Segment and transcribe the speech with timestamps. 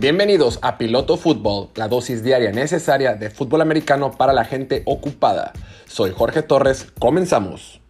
[0.00, 5.52] Bienvenidos a Piloto Fútbol, la dosis diaria necesaria de fútbol americano para la gente ocupada.
[5.84, 7.82] Soy Jorge Torres, comenzamos.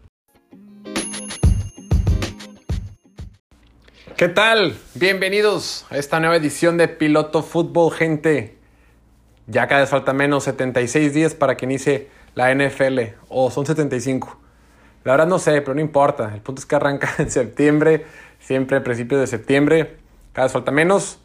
[4.17, 4.77] ¿Qué tal?
[4.97, 8.59] Bienvenidos a esta nueva edición de Piloto Fútbol, gente.
[9.47, 14.37] Ya cada vez falta menos 76 días para que inicie la NFL, o son 75.
[15.05, 16.33] La verdad no sé, pero no importa.
[16.35, 18.05] El punto es que arranca en septiembre,
[18.41, 19.99] siempre a principios de septiembre.
[20.33, 21.21] Cada vez falta menos.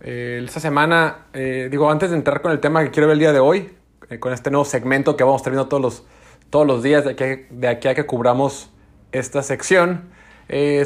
[0.00, 3.18] Eh, esta semana, eh, digo, antes de entrar con el tema que quiero ver el
[3.18, 3.70] día de hoy,
[4.10, 6.04] eh, con este nuevo segmento que vamos teniendo todos los,
[6.50, 8.70] todos los días de aquí, de aquí a que cubramos
[9.10, 10.10] esta sección,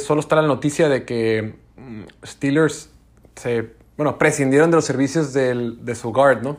[0.00, 2.90] solo está la noticia de que mm, Steelers
[3.36, 6.56] se, bueno, prescindieron de los servicios del, de su guard, ¿no?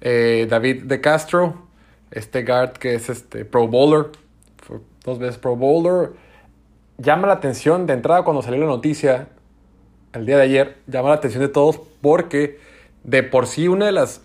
[0.00, 1.66] David De Castro,
[2.10, 4.06] este guard que es este Pro Bowler,
[5.04, 6.10] dos veces Pro Bowler,
[6.98, 9.28] llama la atención de entrada cuando salió la noticia
[10.12, 12.58] el día de ayer llama la atención de todos porque
[13.04, 14.22] de por sí una de las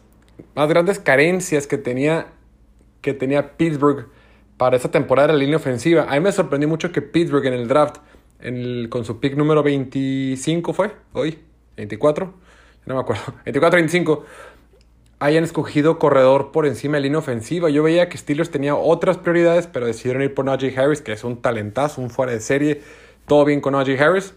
[0.56, 2.28] más grandes carencias que tenía,
[3.02, 4.08] que tenía Pittsburgh
[4.58, 6.06] para esta temporada era la línea ofensiva.
[6.10, 7.98] A mí me sorprendió mucho que Pittsburgh en el draft,
[8.90, 11.40] con su pick número 25 fue, hoy,
[11.78, 12.34] 24,
[12.86, 14.24] no me acuerdo, 24-25,
[15.20, 17.70] hayan escogido corredor por encima de línea ofensiva.
[17.70, 21.24] Yo veía que Steelers tenía otras prioridades, pero decidieron ir por Najee Harris, que es
[21.24, 22.82] un talentazo, un fuera de serie.
[23.28, 24.34] Todo bien con Najee Harris.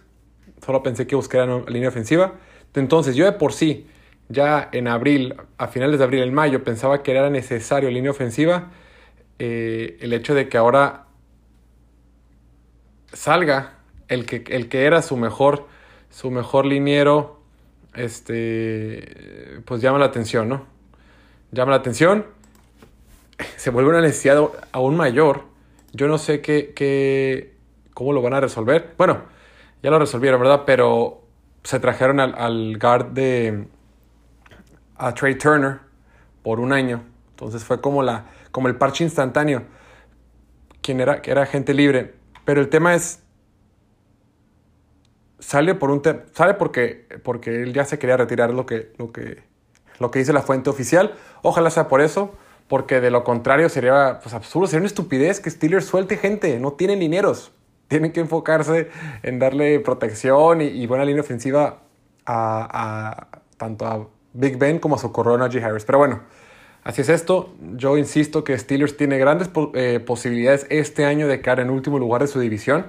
[0.64, 2.34] Solo pensé que buscaran línea ofensiva.
[2.74, 3.86] Entonces, yo de por sí,
[4.28, 8.70] ya en abril, a finales de abril, en mayo, pensaba que era necesario línea ofensiva.
[9.38, 11.04] Eh, el hecho de que ahora
[13.12, 13.74] salga
[14.08, 15.66] el que, el que era su mejor,
[16.08, 17.42] su mejor liniero,
[17.94, 20.66] este, pues llama la atención, ¿no?
[21.52, 22.24] Llama la atención.
[23.56, 24.42] Se vuelve una necesidad
[24.72, 25.42] aún mayor.
[25.92, 27.54] Yo no sé qué, qué,
[27.92, 28.94] cómo lo van a resolver.
[28.96, 29.33] Bueno,
[29.84, 30.62] ya lo resolvieron, ¿verdad?
[30.64, 31.20] Pero
[31.62, 33.66] se trajeron al, guard de
[34.96, 35.80] a Trey Turner
[36.42, 37.04] por un año.
[37.28, 39.64] Entonces fue como, la, como el parche instantáneo.
[40.80, 42.14] Quien era, era gente libre.
[42.46, 43.22] Pero el tema es.
[45.38, 46.00] Sale por un
[46.32, 49.42] sale porque, porque él ya se quería retirar lo que, lo que,
[49.98, 51.12] lo que dice la fuente oficial.
[51.42, 52.34] Ojalá sea por eso.
[52.68, 56.58] Porque de lo contrario sería pues, absurdo, sería una estupidez que Steelers suelte gente.
[56.58, 57.52] No tienen dineros
[57.88, 58.88] tienen que enfocarse
[59.22, 61.82] en darle protección y, buena línea ofensiva
[62.26, 65.84] a, tanto a Big Ben como a su corredor Najee Harris.
[65.84, 66.20] Pero bueno,
[66.82, 67.54] así es esto.
[67.76, 72.22] Yo insisto que Steelers tiene grandes eh, posibilidades este año de quedar en último lugar
[72.22, 72.86] de su división,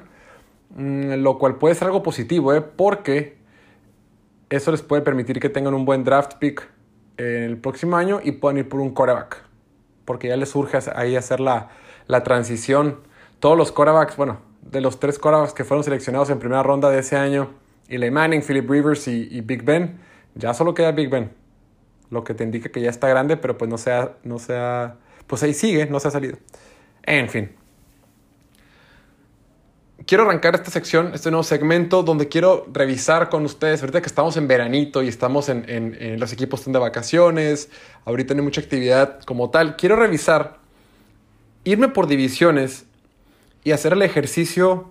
[0.75, 2.61] mm, lo cual puede ser algo positivo, ¿eh?
[2.61, 3.37] porque
[4.49, 6.67] eso les puede permitir que tengan un buen draft pick
[7.17, 9.43] el próximo año y puedan ir por un quarterback,
[10.05, 11.69] porque ya les surge ahí hacer la,
[12.07, 12.99] la transición.
[13.39, 16.99] Todos los quarterbacks, bueno, de los tres quarterbacks que fueron seleccionados en primera ronda de
[16.99, 17.53] ese año,
[17.87, 19.99] Eli Manning, Philip Rivers y, Big Ben,
[20.33, 21.31] ya solo queda Big Ben.
[22.09, 25.43] Lo que te indica que ya está grande, pero pues no sea, no sea, pues
[25.43, 26.37] ahí sigue, no se ha salido.
[27.03, 27.51] En fin.
[30.07, 34.37] Quiero arrancar esta sección, este nuevo segmento, donde quiero revisar con ustedes, ahorita que estamos
[34.37, 37.69] en veranito y estamos en, en los equipos están de vacaciones,
[38.03, 40.59] ahorita no hay mucha actividad como tal, quiero revisar,
[41.63, 42.85] irme por divisiones
[43.65, 44.89] y hacer el ejercicio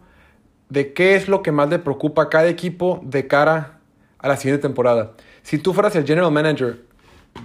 [0.69, 3.79] de qué es lo que más le preocupa a cada equipo de cara
[4.19, 5.12] a la siguiente temporada.
[5.43, 6.83] Si tú fueras el general manager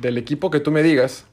[0.01, 1.25] del equipo que tú me digas,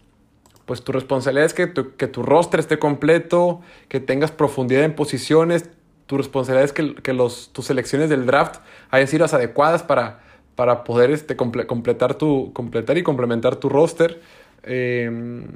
[0.67, 4.95] pues tu responsabilidad es que tu, que tu roster esté completo, que tengas profundidad en
[4.95, 5.71] posiciones,
[6.07, 10.21] tu responsabilidad es que, los, tus selecciones del draft hayan sido las adecuadas para,
[10.57, 14.21] para poder este, completar, tu, completar y complementar tu roster.
[14.63, 15.47] Em,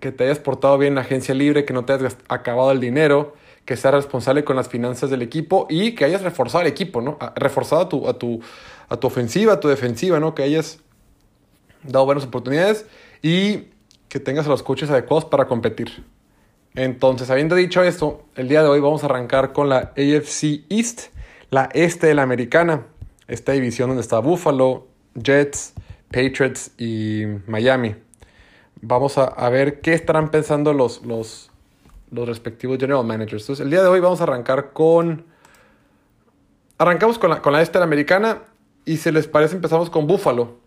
[0.00, 2.78] que te hayas portado bien en la agencia libre, que no te hayas acabado el
[2.78, 7.00] dinero, que seas responsable con las finanzas del equipo y que hayas reforzado el equipo,
[7.00, 7.18] ¿no?
[7.34, 8.40] Reforzado a tu, a tu,
[8.88, 10.34] a tu ofensiva, a tu defensiva, ¿no?
[10.34, 10.80] Que hayas
[11.82, 12.86] dado buenas oportunidades
[13.22, 13.68] y
[14.08, 16.04] que tengas los coches adecuados para competir.
[16.74, 21.12] Entonces, habiendo dicho esto, el día de hoy vamos a arrancar con la AFC East,
[21.50, 22.86] la este de la americana,
[23.28, 25.72] esta división donde está Buffalo, Jets,
[26.10, 27.94] Patriots y Miami.
[28.80, 31.50] Vamos a, a ver qué estarán pensando los, los,
[32.10, 33.42] los respectivos general managers.
[33.42, 35.24] Entonces, el día de hoy vamos a arrancar con...
[36.78, 38.42] Arrancamos con la, con la americana
[38.84, 40.64] y si les parece empezamos con Buffalo.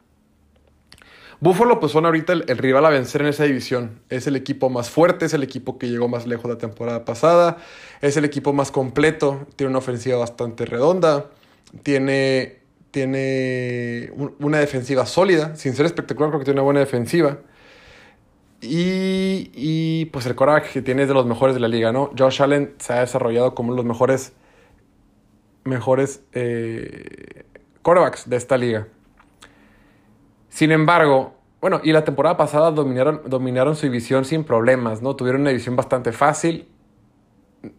[1.39, 3.99] Buffalo pues son ahorita el, rival a vencer en esa división.
[4.09, 7.57] Es el equipo más fuerte, es el equipo que llegó más lejos la temporada pasada,
[8.01, 11.29] es el equipo más completo, tiene una ofensiva bastante redonda,
[11.83, 17.37] tiene, tiene una defensiva sólida, sin ser espectacular creo que tiene una buena defensiva.
[18.59, 22.11] Y, pues el coraje que tiene es de los mejores de la liga, ¿no?
[22.17, 24.33] Josh Allen se ha desarrollado como uno de los mejores,
[25.63, 27.45] mejores eh,
[28.25, 28.87] de esta liga.
[30.49, 35.15] Sin embargo, bueno, y la temporada pasada dominaron, dominaron su división sin problemas, ¿no?
[35.15, 36.67] Tuvieron una división bastante fácil.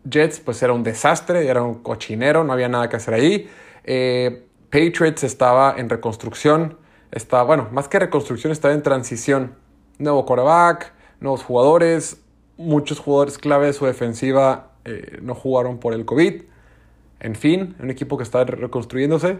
[0.09, 3.51] Jets, pues era un desastre, era un cochinero, no había nada que hacer ahí.
[3.85, 6.79] Eh, Patriots estaba en reconstrucción,
[7.11, 9.55] estaba, bueno, más que reconstrucción, estaba en transición.
[9.99, 12.21] Nuevo quarterback, nuevos jugadores,
[12.57, 16.43] muchos jugadores clave de su defensiva eh, no jugaron por el COVID.
[17.21, 19.39] En fin, un equipo que está reconstruyéndose.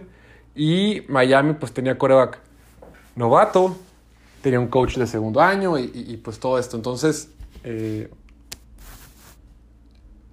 [0.55, 2.39] Y Miami pues tenía coreback
[3.15, 3.77] novato,
[4.41, 6.75] tenía un coach de segundo año y, pues todo esto.
[6.75, 7.29] Entonces,
[7.63, 8.09] eh,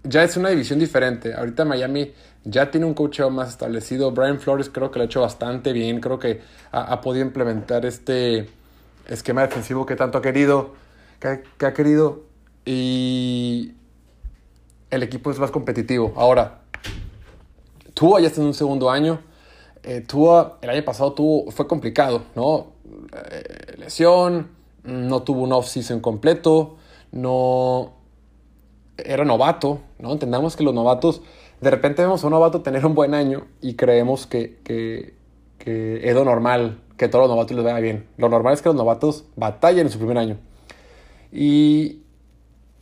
[0.03, 1.35] ya es una división diferente.
[1.35, 2.13] Ahorita Miami
[2.45, 4.13] ya tiene un coach más establecido.
[4.13, 6.01] Brian Flores creo que lo ha hecho bastante bien.
[6.01, 6.41] Creo que
[6.71, 8.49] ha, podido implementar este
[9.09, 10.75] esquema defensivo que tanto ha querido.
[11.21, 12.23] Que, ha querido.
[12.65, 13.73] Y
[14.91, 16.13] el equipo es más competitivo.
[16.17, 16.63] Ahora,
[17.95, 19.21] Tua ya está en un segundo año.
[19.83, 22.73] Eh, Tua el año pasado tuvo, fue complicado, ¿no?
[23.31, 24.49] Eh, lesión,
[24.83, 26.77] no tuvo un off-season completo,
[27.13, 27.93] no
[28.97, 30.13] era novato, ¿no?
[30.13, 31.23] Entendamos que los novatos,
[31.61, 35.15] de repente vemos a un novato tener un buen año y creemos que, que,
[35.65, 38.07] es lo normal, que todos los novatos les vaya bien.
[38.17, 40.39] Lo normal es que los novatos batallen en su primer año.
[41.33, 42.03] Y,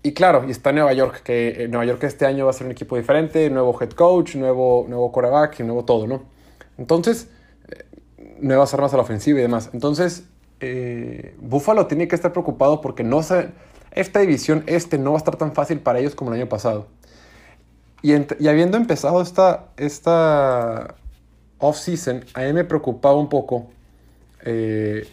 [0.02, 2.72] y claro, y está Nueva York, que Nueva York este año va a ser un
[2.72, 6.24] equipo diferente, nuevo head coach, nuevo, nuevo quarterback, nuevo todo, ¿no?
[6.76, 7.30] Entonces,
[7.68, 7.84] eh,
[8.40, 9.70] nuevas armas a la ofensiva y demás.
[9.72, 10.24] Entonces,
[10.60, 15.36] eh, Buffalo tiene que estar preocupado porque no esta división este no va a estar
[15.36, 16.86] tan fácil para ellos como el año pasado.
[18.02, 18.12] Y,
[18.46, 20.96] habiendo empezado esta, esta
[21.68, 23.70] off-season, a mí me preocupaba un poco
[24.42, 25.08] eh,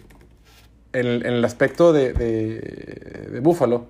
[0.94, 3.88] en, el aspecto de, de, Buffalo.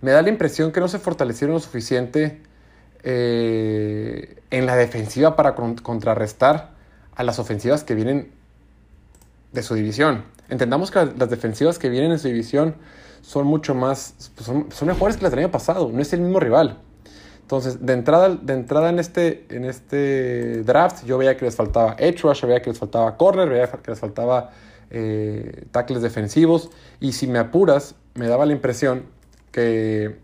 [0.00, 2.40] Me da la impresión que no se fortalecieron lo suficiente
[3.04, 6.70] eh, en la defensiva para contrarrestar
[7.14, 8.30] a las ofensivas que vienen
[9.52, 10.24] de su división.
[10.48, 12.74] Entendamos que las defensivas que vienen en su división
[13.22, 16.40] son mucho más, pues son, mejores que las del año pasado, no es el mismo
[16.40, 16.78] rival.
[17.52, 21.96] Entonces, de entrada, de entrada en, este, en este draft, yo veía que les faltaba
[21.98, 24.52] edge rush, veía que les faltaba corner, veía que les faltaba
[24.90, 26.70] eh, tackles defensivos.
[26.98, 29.04] Y si me apuras, me daba la impresión
[29.50, 30.16] que,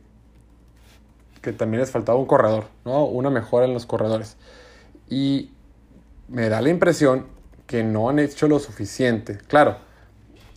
[1.43, 3.05] que también les faltaba un corredor, ¿no?
[3.05, 4.39] Una mejora en los corredores.
[5.11, 5.51] Y
[6.29, 7.27] me da la impresión
[7.67, 9.37] que no han hecho lo suficiente.
[9.37, 9.77] Claro,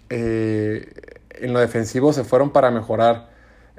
[0.09, 0.89] eh,
[1.31, 3.29] en lo defensivo se fueron para mejorar.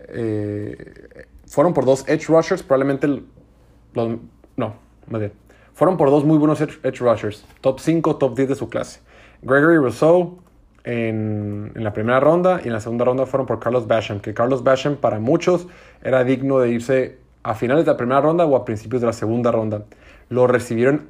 [0.08, 4.08] Eh, fueron por dos edge rushers, probablemente los,
[4.56, 4.74] no,
[5.06, 5.32] más bien.
[5.74, 9.00] Fueron por dos muy buenos edge, rushers, top 5, top 10 de su clase.
[9.42, 10.38] Gregory Rousseau
[10.84, 14.32] en, en, la primera ronda y en la segunda ronda fueron por Carlos Basham, que
[14.32, 15.66] Carlos Basham para muchos
[16.02, 19.12] era digno de irse a finales de la primera ronda o a principios de la
[19.12, 19.84] segunda ronda.
[20.30, 21.08] Lo recibieron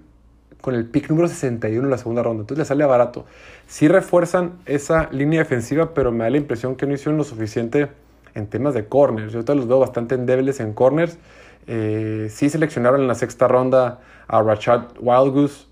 [0.60, 2.40] con el pick número 61 en la segunda ronda.
[2.40, 3.26] Entonces le sale barato.
[3.68, 7.88] Sí refuerzan esa línea defensiva, pero me da la impresión que no hicieron lo suficiente
[8.34, 9.32] en temas de corners.
[9.32, 11.19] Yo los veo bastante endebles en corners.
[11.67, 15.67] Eh, sí seleccionaron en la sexta ronda a Rashad Wildgoose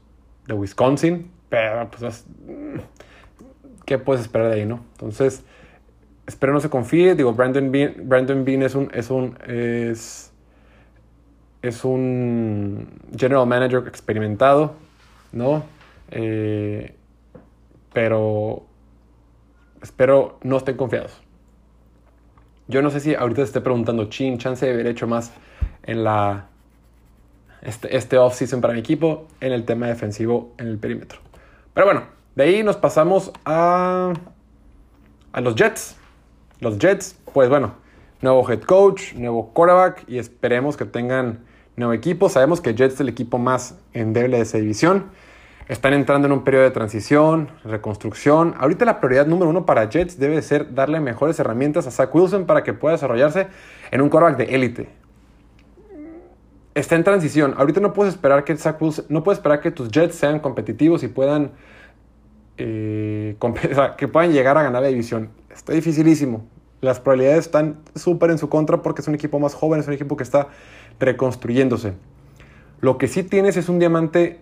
[0.46, 2.26] de Wisconsin, pero pues
[3.84, 4.80] ¿qué puedes esperar de ahí, no?
[4.92, 5.42] Entonces,
[6.26, 7.14] espero no se confíe.
[7.14, 10.30] Digo, Brandon Bean, Brandon Bean es un, es un, es
[11.62, 14.74] es un general manager experimentado,
[15.32, 15.64] ¿no?
[16.10, 16.94] Eh,
[17.92, 18.64] pero
[19.82, 21.20] espero no estén confiados.
[22.70, 25.32] Yo no sé si ahorita se esté preguntando, chin, chance de haber hecho más
[25.82, 26.46] en la
[27.62, 31.18] este, este off-season para mi equipo en el tema defensivo en el perímetro.
[31.74, 32.04] Pero bueno,
[32.36, 34.12] de ahí nos pasamos a,
[35.32, 35.96] a los Jets.
[36.60, 37.74] Los Jets, pues bueno,
[38.20, 41.40] nuevo head coach, nuevo quarterback y esperemos que tengan
[41.76, 42.28] nuevo equipo.
[42.28, 45.10] Sabemos que Jets es el equipo más endeble de esa división.
[45.70, 48.56] Están entrando en un periodo de transición, reconstrucción.
[48.58, 52.44] Ahorita la prioridad número uno para Jets debe ser darle mejores herramientas a Zach Wilson
[52.44, 53.46] para que pueda desarrollarse
[53.92, 54.88] en un quarterback de élite.
[56.74, 57.54] Está en transición.
[57.56, 61.04] Ahorita no puedes esperar que Zach Wilson, no puedes esperar que tus Jets sean competitivos
[61.04, 61.52] y puedan
[62.58, 63.36] eh,
[63.96, 65.30] que puedan llegar a ganar la división.
[65.50, 66.44] Está dificilísimo.
[66.80, 69.94] Las probabilidades están súper en su contra porque es un equipo más joven, es un
[69.94, 70.48] equipo que está
[70.98, 71.92] reconstruyéndose.
[72.80, 74.40] Lo que sí tienes es un diamante,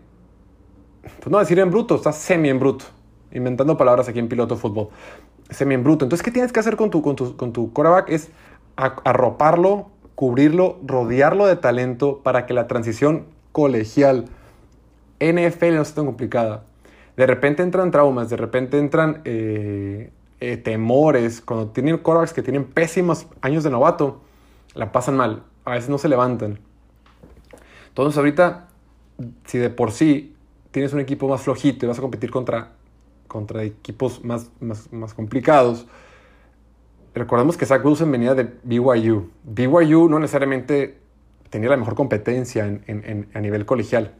[1.18, 2.86] pues no decir en bruto, está semi en bruto.
[3.32, 4.88] Inventando palabras aquí en piloto fútbol.
[5.50, 6.04] Semi en bruto.
[6.04, 8.10] Entonces, ¿qué tienes que hacer con tu, con tu, con tu coreback?
[8.10, 8.30] Es
[8.76, 14.26] arroparlo, cubrirlo, rodearlo de talento para que la transición colegial
[15.20, 16.64] NFL no sea tan complicada.
[17.16, 21.40] De repente entran traumas, de repente entran eh, eh, temores.
[21.40, 24.20] Cuando tienen corebacks que tienen pésimos años de novato,
[24.74, 26.58] la pasan mal a veces no se levantan.
[27.88, 28.68] Entonces ahorita,
[29.44, 30.34] si de por sí
[30.78, 32.70] tienes un equipo más flojito y vas a competir contra
[33.26, 35.86] contra equipos más, más, complicados.
[37.14, 39.28] Recordemos que Zach Wilson venía de BYU.
[39.42, 40.98] BYU no necesariamente
[41.50, 42.64] tenía la mejor competencia
[43.34, 44.14] a nivel colegial.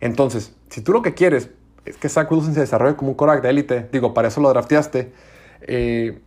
[0.00, 1.50] Entonces, si tú lo que quieres
[1.84, 4.48] es que Zach Wilson se desarrolle como un quarterback de élite, digo, para eso lo
[4.50, 5.12] drafteaste,
[5.62, 6.18] eh,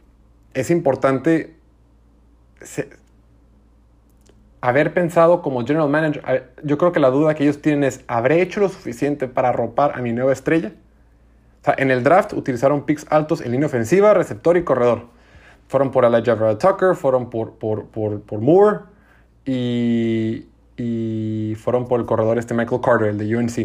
[0.54, 1.58] es importante
[4.62, 6.52] haber pensado como general manager.
[6.64, 9.98] Yo creo que la duda que ellos tienen es, ¿habré hecho lo suficiente para arropar
[9.98, 10.72] a mi nueva estrella?
[11.62, 15.08] O sea, en el draft utilizaron picks altos en línea ofensiva, receptor y corredor.
[15.68, 18.80] Fueron por Elijah Tucker, fueron por, por, por, por Moore
[19.46, 20.48] y,
[20.78, 23.58] y, fueron por el corredor este Michael Carter, el de UNC,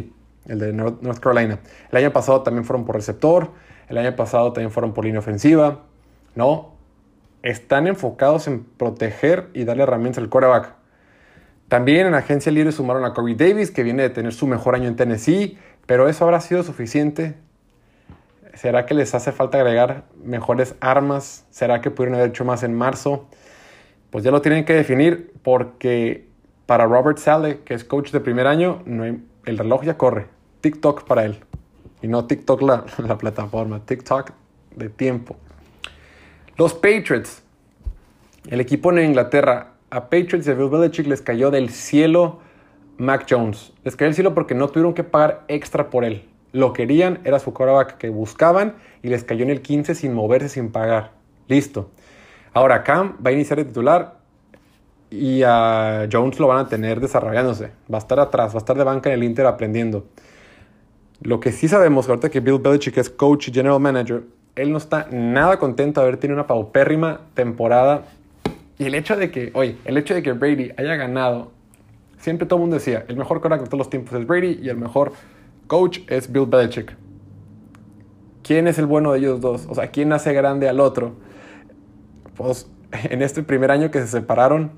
[0.47, 1.59] el de North Carolina.
[1.91, 3.51] El año pasado también fueron por receptor,
[3.89, 5.81] el año pasado también fueron por línea ofensiva.
[6.35, 6.73] No,
[7.43, 10.84] están enfocados en proteger y darle herramientas al quarterback.
[11.75, 14.87] También en agencia libre sumaron a Corey Davis, que viene de tener su mejor año
[14.87, 17.35] en Tennessee, pero eso habrá sido suficiente.
[18.53, 21.45] ¿Será que les hace falta agregar mejores armas?
[21.51, 23.27] ¿Será que pudieron haber hecho más en marzo?
[24.11, 26.29] Pues ya lo tienen que definir porque
[26.65, 30.29] para Robert Sale, que es coach de primer año, el reloj ya corre.
[30.61, 31.41] TikTok para él.
[32.03, 34.31] Y no TikTok la, la plataforma, TikTok
[34.77, 35.35] de tiempo.
[36.57, 37.43] Los Patriots,
[38.47, 42.41] el equipo en Inglaterra, a Patriots a Bill Belichick les cayó del cielo
[42.99, 43.73] Mac Jones.
[43.85, 46.25] Les cayó del cielo porque no tuvieron que pagar extra por él.
[46.51, 48.75] Lo querían, era su quarterback que buscaban
[49.05, 51.13] y les cayó en el 15 sin moverse, sin pagar.
[51.47, 51.91] Listo.
[52.55, 54.17] Ahora Cam va a iniciar de titular
[55.11, 57.71] y a Jones lo van a tener desarrollándose.
[57.93, 60.07] Va a estar atrás, va a estar de banca en el Inter aprendiendo.
[61.21, 64.25] Lo que sí sabemos, ahorita que Bill Belichick es coach y general manager,
[64.57, 68.03] él no está nada contento de haber tenido una paupérrima temporada
[68.79, 71.53] y el hecho de que, oye, el hecho de que Brady haya ganado,
[72.19, 74.69] siempre todo el mundo decía, el mejor quarterback de todos los tiempos es Brady y
[74.69, 75.13] el mejor
[75.67, 76.97] coach es Bill Belichick.
[78.43, 79.67] ¿Quién es el bueno de ellos dos?
[79.69, 81.15] O sea, ¿quién hace grande al otro?
[82.37, 84.73] Pues en este primer año que se separaron,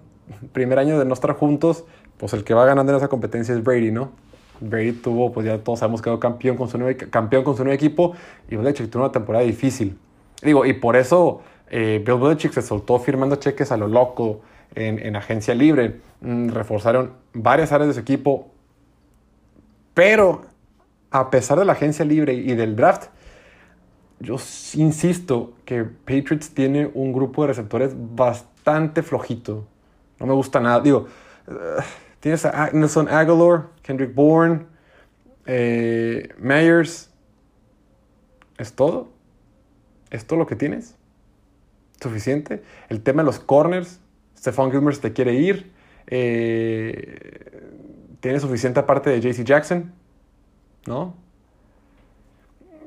[0.52, 1.84] primer año de no estar juntos,
[2.16, 4.12] pues el que va ganando en esa competencia es Brady, ¿no?
[4.60, 7.64] Brady tuvo, pues ya todos sabemos que quedó campeón con su nuevo, campeón con su
[7.64, 8.14] nuevo equipo
[8.48, 9.98] y Belichick tuvo una temporada difícil.
[10.42, 14.42] Digo, y por eso eh, Bill Belichick se soltó firmando cheques a lo loco
[14.74, 16.00] en, agencia libre.
[16.20, 18.50] Mm, reforzaron varias áreas de su equipo.
[19.94, 20.42] Pero
[21.10, 23.08] a pesar de la agencia libre y del draft,
[24.18, 24.36] yo
[24.74, 29.66] insisto que Patriots tiene un grupo de receptores bastante flojito.
[30.18, 30.80] No me gusta nada.
[30.80, 31.06] Digo,
[31.48, 31.82] uh,
[32.20, 34.66] tienes a Nelson Aguilar, Kendrick Bourne,
[35.44, 37.10] eh, Myers.
[38.58, 39.08] ¿Es todo?
[40.10, 40.96] ¿Es todo lo que tienes?
[42.06, 42.62] Suficiente.
[42.88, 44.00] El tema de los corners,
[44.38, 45.72] Stephon Gilmers te quiere ir.
[46.06, 47.56] Eh,
[48.20, 49.92] tiene suficiente aparte de JC Jackson,
[50.86, 51.14] ¿no?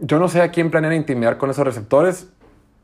[0.02, 2.32] Yo no sé a quién planean intimidar con esos receptores,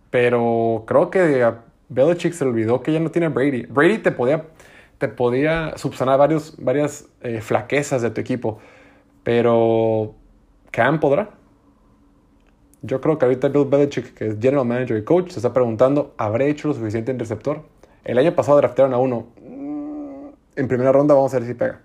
[0.10, 3.66] pero creo que a Belichick se le olvidó que ya no tiene Brady.
[3.68, 4.46] Brady te podía,
[4.98, 8.60] te podía subsanar varios, varias eh, flaquezas de tu equipo,
[9.24, 10.16] pero
[10.72, 11.30] Cam podrá.
[12.86, 16.14] Yo creo que ahorita Bill Belichick, que es General Manager y Coach, se está preguntando,
[16.18, 17.64] ¿habré hecho lo suficiente en receptor?
[18.04, 19.28] El año pasado draftearon a uno.
[19.42, 21.82] Mm, en primera ronda vamos a ver si pega.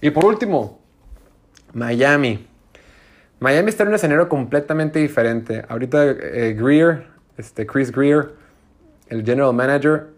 [0.00, 0.78] Y por último,
[1.72, 2.46] Miami.
[3.40, 5.64] Miami está en un escenario completamente diferente.
[5.68, 8.34] Ahorita eh, Greer, este Chris Greer,
[9.08, 10.10] el General Manager,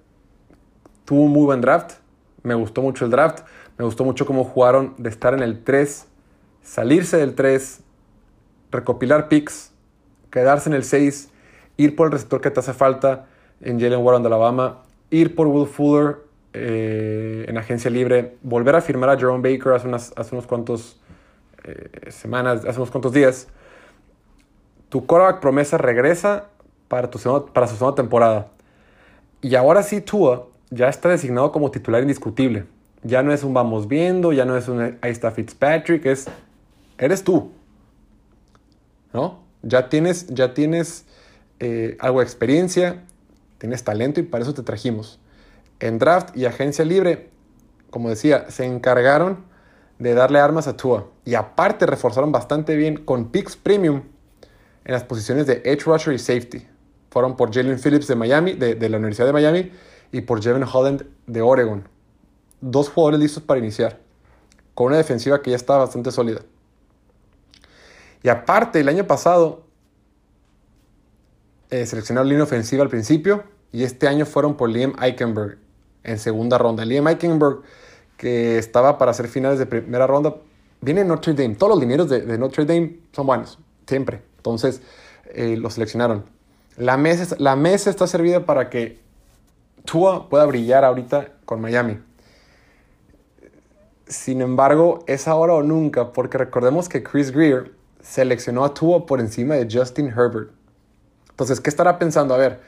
[1.06, 1.94] tuvo un muy buen draft.
[2.42, 3.40] Me gustó mucho el draft.
[3.78, 6.06] Me gustó mucho cómo jugaron de estar en el 3,
[6.62, 7.80] salirse del 3,
[8.74, 9.72] recopilar picks,
[10.30, 11.30] quedarse en el 6,
[11.76, 13.26] ir por el receptor que te hace falta
[13.60, 16.16] en Jalen Warren de Alabama, ir por Will Fuller
[16.52, 21.00] eh, en agencia libre, volver a firmar a Jerome Baker hace, unas, hace unos cuantos
[21.64, 23.48] eh, semanas, hace unos cuantos días.
[24.88, 26.48] Tu quarterback promesa regresa
[26.88, 27.18] para, tu
[27.52, 28.48] para su segunda temporada.
[29.40, 32.64] Y ahora sí, Tua ya está designado como titular indiscutible.
[33.02, 36.26] Ya no es un vamos viendo, ya no es un ahí está Fitzpatrick, es
[36.98, 37.50] eres tú.
[39.14, 39.42] ¿No?
[39.62, 41.06] Ya tienes, ya tienes
[41.60, 43.04] eh, algo de experiencia,
[43.56, 45.18] tienes talento y para eso te trajimos.
[45.80, 47.30] En draft y agencia libre,
[47.88, 49.44] como decía, se encargaron
[49.98, 51.08] de darle armas a Tua.
[51.24, 54.02] Y aparte reforzaron bastante bien con picks premium
[54.84, 56.66] en las posiciones de edge rusher y safety.
[57.10, 59.70] Fueron por Jalen Phillips de Miami, de, de la Universidad de Miami,
[60.10, 61.88] y por Jevin Holland de Oregon.
[62.60, 64.00] Dos jugadores listos para iniciar,
[64.74, 66.40] con una defensiva que ya está bastante sólida.
[68.24, 69.64] Y aparte, el año pasado
[71.70, 75.58] eh, seleccionaron línea ofensiva al principio y este año fueron por Liam Eichenberg
[76.04, 76.86] en segunda ronda.
[76.86, 77.60] Liam Eichenberg,
[78.16, 80.36] que estaba para hacer finales de primera ronda,
[80.80, 81.54] viene de Notre Dame.
[81.54, 84.22] Todos los dineros de, Notre Dame son buenos, siempre.
[84.38, 84.80] Entonces,
[85.34, 86.24] eh, lo seleccionaron.
[86.78, 89.00] La mesa, la mesa está servida para que
[89.84, 91.98] Tua pueda brillar ahorita con Miami.
[94.06, 99.18] Sin embargo, es ahora o nunca, porque recordemos que Chris Greer seleccionó a Tua por
[99.18, 100.50] encima de Justin Herbert.
[101.30, 102.34] Entonces, ¿qué estará pensando?
[102.34, 102.60] A ver,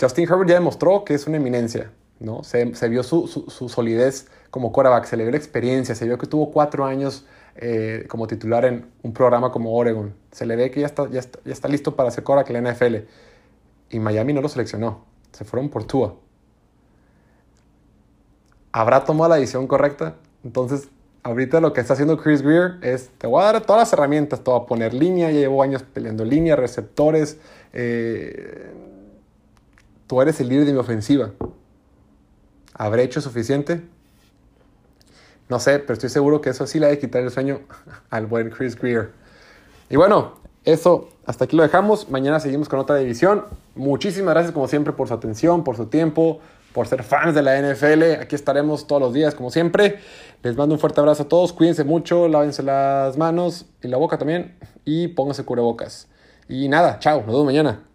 [0.00, 1.90] Justin Herbert ya demostró que es una eminencia,
[2.20, 2.44] ¿no?
[2.44, 3.26] Se, vio su,
[3.68, 7.26] solidez como quarterback, se le vio la experiencia, se vio que tuvo cuatro años
[7.56, 10.14] eh, como titular en un programa como Oregon.
[10.30, 12.96] Se le ve que ya está, ya está, listo para hacer quarterback en la NFL.
[13.90, 16.14] Y Miami no lo seleccionó, se fueron por Tua.
[18.70, 20.14] ¿Habrá tomado la decisión correcta?
[20.44, 20.88] Entonces,
[21.28, 24.42] ahorita lo que está haciendo Chris Greer es, te voy a dar todas las herramientas,
[24.42, 27.38] te voy a poner línea, ya llevo años peleando línea, receptores,
[27.74, 28.72] eh,
[30.06, 31.32] tú eres el líder de mi ofensiva.
[32.72, 33.82] ¿Habré hecho suficiente?
[35.50, 37.60] No sé, pero estoy seguro que eso sí le ha de quitar el sueño
[38.10, 39.10] al buen Chris Greer.
[39.90, 42.08] Y bueno, eso hasta aquí lo dejamos.
[42.08, 43.44] Mañana seguimos con otra división.
[43.74, 46.40] Muchísimas gracias como siempre por su atención, por su tiempo,
[46.72, 48.20] por ser fans de la NFL.
[48.20, 49.98] Aquí estaremos todos los días como siempre.
[50.42, 51.52] Les mando un fuerte abrazo a todos.
[51.52, 56.08] Cuídense mucho, lávense las manos y la boca también y pónganse cubrebocas.
[56.48, 57.87] Y nada, chao, nos vemos mañana.